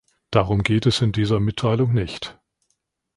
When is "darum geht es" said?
0.31-1.01